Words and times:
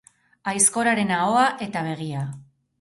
Aizkoraren 0.51 1.13
ahoa 1.19 1.45
eta 1.69 1.87
begia. 1.91 2.27